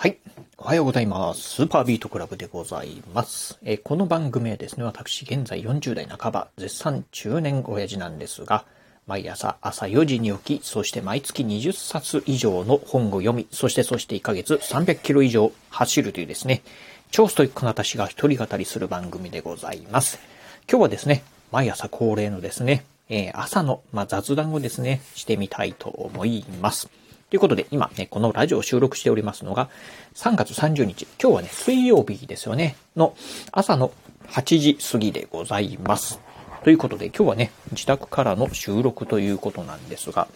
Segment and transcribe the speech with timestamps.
[0.00, 0.16] はい。
[0.56, 1.56] おはようございます。
[1.56, 3.58] スーパービートクラブでございます。
[3.62, 8.64] え、この番組はですね、私現在40代半ば、絶賛中年親父なんですが、
[9.06, 16.62] 毎朝朝4時に起き、そして毎月20冊以上の本を読み、そしてそして1ヶ月300キロ以上走るというですね、
[17.10, 20.18] 超ストイックな私が一人語りする番組でございます。
[20.66, 26.88] 今日はですね、毎朝恒例のですね、え、朝の、まあ、雑談をですね、してみたいと思います。
[27.30, 29.68] ということで、今ね、このラジオを収録しておりますのが、
[30.14, 33.14] 3月30日、今日はね、水曜日ですよね、の
[33.52, 33.92] 朝の
[34.26, 36.18] 8時過ぎでございます。
[36.64, 40.26] ということで、今日はね、自宅からの収録ということなんですが、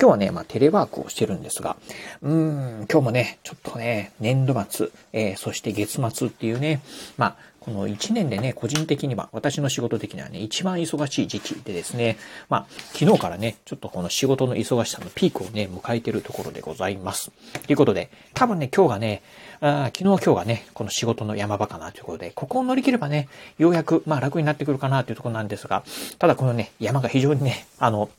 [0.00, 1.76] 今日はね、まあ、テレワークをしてるんですが、
[2.22, 6.82] うーん、今日もね、ちょっとね、年度末、えー、そして月末っていうね、
[7.18, 12.18] まあ、この1年でね、個人的には、私の仕事的にはね、一番忙しい時期でですね、
[12.50, 17.30] まあ、昨日からね、ちょっとこの仕事の忙しさのピークをね、迎えてるところでございます。
[17.66, 19.22] ということで、多分ね、今日がね、
[19.62, 25.84] あ昨日今日がね、この仕事の山場かなということで、ここを乗り切ればね、ようやく、まあ楽になってくるかなというところなんですが、
[26.18, 28.10] ただこのね、山が非常にね、あの、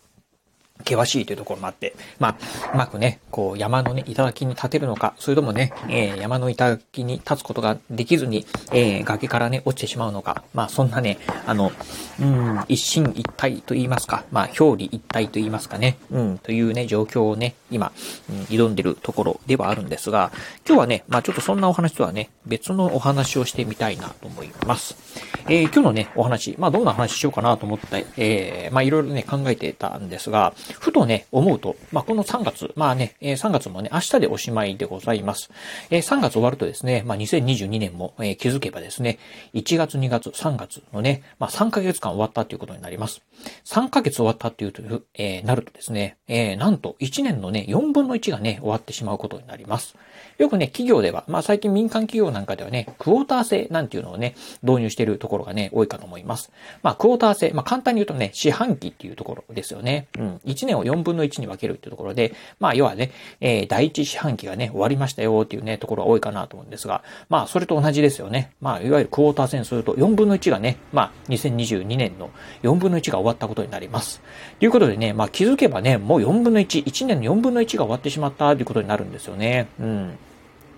[0.88, 2.36] 険しいというところもあって、まあ、
[2.74, 11.72] うまくね、こう、山のね、頂に立てるのか、それともね、えー、山の頂に立つことができずに、えー、崖からね、落ちてしまうのか、まあ、そんなね、あの、
[12.20, 17.92] うん、一心一体と言いますか、まあ、表裏一体と言いますかね、うん、というね、状況をね、今、
[18.30, 20.32] うん、挑んでるところではあるんですが、
[20.68, 24.96] 今日はね、まあ、ちょっとそんなお話とはね、別のお話をしてみたいなと思います。
[25.48, 35.50] えー、今日のね、お話、まあ、どんな話しようかなと思って、えー、まあ、いろいろね、考えてたんですが、ふとね、思うと、まあ、この3月、まあね、え3月もね、明日でおしまいでございます。
[35.90, 39.18] え3月終わるとですね、まあ、2022年も、え気づけばですね、
[39.54, 43.22] 1月、2月、3月のね、まあ、3ヶ月間終わったということになります。
[43.66, 44.82] 3ヶ月終わったっていうと、
[45.14, 49.96] えー、なるとですね、えー、なんと1年のね、4分の1がね、終わってしまうことになります。
[50.38, 56.52] よくね、企業では、まあ、最近民間企業なんかではね、クォーター制なんていうのをね、導入しているところがね、多いかと思います。
[56.84, 60.08] まあ、クォーター制、まあ、簡単に言うとね、四半期っていうところですよね。
[60.18, 60.42] うん。
[60.46, 68.52] 1年を4分の1に分けるっていうところで、まあ、要はね、えー、第一四半期がね、終わりましたよっていうね、ところが多いかなと思うんですが、まあ、それと同じですよね。
[68.62, 72.30] まあ、いわゆるクォーター戦すると4分の1がね、まあ、2022年の
[72.64, 74.22] 4分の1が終わったことになります。
[74.60, 79.68] ということでね、まあ、気づけばね、もう4分の1、1年の4分の1が終わってしまったということになるんですよね。
[79.80, 80.18] うん。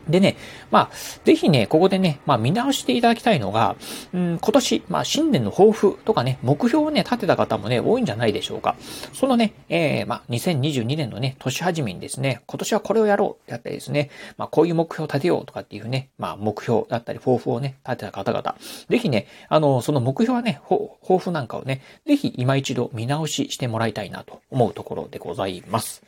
[0.10, 0.38] でね、
[0.72, 0.90] まあ、
[1.26, 3.76] ぜひね、ここでね、まあ見直していただきたいのが、
[4.14, 8.76] うん、今年、まあ新年の抱負とかね、目標をね、立てた方もね、多いんじゃないでしょうか。
[9.14, 18.56] そのね、えー、まあ2022年のね、年始めにですね、今年はこれをやろう、やったりですね、まあこういう目標を立てようとかっていうね、まあ目標だったり抱負をね、立てた方々、
[18.90, 26.04] ぜひね、あの、その目標はね、抱負なんかをね、ぜひ今一度見直ししてもらいたいなと思うところでございます。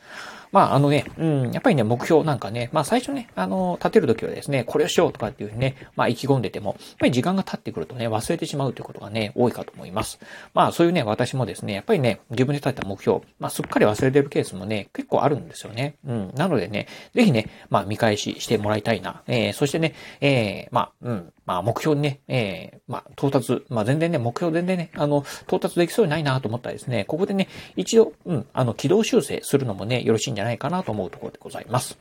[0.52, 10.18] まあ、あのね、うん、やっぱりね、目標なんかね、まあ最初ね、あの、立てるときはですね、これをしようとかっていうふうにね、まあ意気込んでても、やっぱり時間が経ってくるとね、忘れてしまうということがね、多いかと思います。
[10.54, 15.94] まあそういうね、私もですね、やっぱりね、自分で立てた目標、まあすっかり忘れてるケースもね、結構あるんですよね。
[16.06, 16.32] うん。
[16.34, 19.22] なのでね、ぜひね、まあ見返ししてもらいたいな。
[19.26, 31.98] えー、そしてね、えー、まあ、うん、まあ目標にね、えー、まあ到達、まあ全然ね、目標全然ね、あの、到達できそうにないなと思ったらですね、ここでね、一度、うん、あの、軌道修正するのもね、よろしいんじゃないかなと思うところでございます。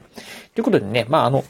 [0.53, 1.43] ということでね、まあ、あの、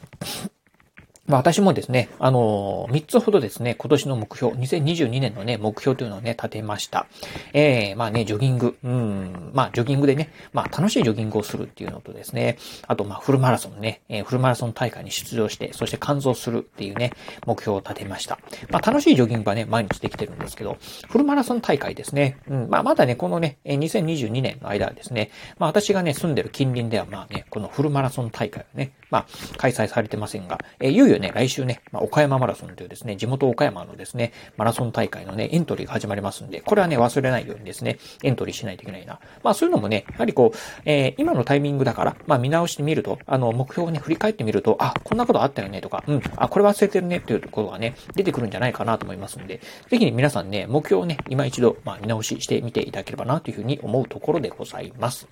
[1.30, 7.06] 私もですね、あのー、3つほどですね、今年の目標、2022年のね、目標というのをね、立てました。
[7.54, 12.58] えー、まあね、ジョギング、うん、まあジョギングでね、まあ楽しいジョギングをするっていうのとですね、
[12.88, 17.14] あとまあフルマラソンね、えー、フルマラソン大会に出場して、そして完走するっていうね、
[17.46, 18.40] 目標を立てました。
[18.72, 20.78] まあ楽しいジョギングはね、毎日できてるんですけど、
[21.10, 25.30] フルマラソン大会ですね、うん、まあまだね、このね、2022年の間はですね、
[25.60, 29.26] まあ私がね、住んでる近隣ではまあね、このフルマラソン大会をね、まあ
[29.58, 39.20] 開催されてませんが、えー、いよいよね、来週ね、まあ、岡山マラソンというですね、地元岡山のですね、マラソン大会のね、エントリーが始まりますんで、これはね、忘れないようにですね、エントリーしないといけないな。
[39.44, 49.60] まあそういうのもね、やはりこう、えー、今のタイミングだから、まあ見直してみると、あの、目標をね、振り返ってみると、あ、こんなことあったよねとか、うん、あ、これ忘れてるねっていうところがね、出てくるんじゃないかなと思いますんで、
[49.90, 55.28] ぜひね、皆さんね、目標をね、今一度、まあ見直ししてみていただければなというふうに思うところでございます。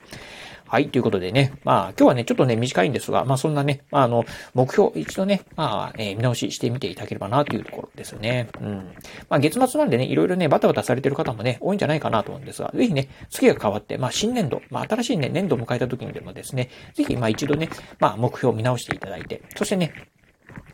[0.69, 8.49] はい、ということでね、まあ今日はね、ちょっとね、短いんですが、まあそんなね、まああの、目標一度ね、まあ、えー、見直ししてみていただければなというところですよね。
[8.59, 8.93] うん。
[9.29, 17.69] まあ月末なんでね、いろいろね、バタバタされてる方もね、多いんじゃないかなと思うんですが、ぜひね、月が変わって、まあ新年度、まあ新しいね、年度を迎えた時にでもですね、ぜひまあ一度ね、
[17.99, 19.93] まあ目標を見直していただいて、そしてね、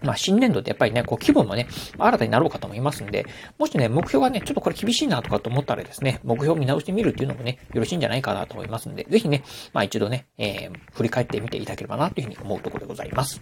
[0.03, 1.67] まあ、新年度ってやっぱりね、こう、規模もね、
[1.97, 3.25] 新たになろうかと思いますんで、
[3.57, 13.41] もしね、目標がね、ちょっとこれ厳しいなとかと思ったらですね、目標を見直してみるっていうのもね、よろしいんじゃないかなと思いますんで、ぜひね、まあ一度ね、えー、振り返ってみていただければなというふうに思うところでございます。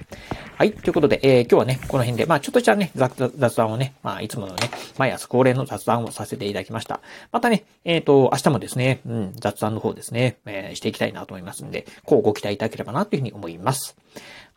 [0.55, 7.01] はい、ということで、えー、今日はね、この辺で、まあちょっとしたね、雑雑談をね、まあいつものね、毎朝恒例の雑談をさせていただきました。
[7.31, 13.95] またね、えっ、ー、と、明日もですね、うん、雑談の方ですね、えー、していきたいなと思いますんで、こうご期待いただければなというふうに思います。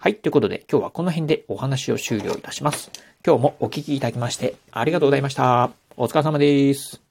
[0.05, 0.17] はい。
[0.17, 2.91] ということで、今日はこの辺でお話を終了いたします。
[3.27, 5.71] 今日もお聞きいただきまして、ありがとうございました。
[5.97, 7.04] お疲れ様です。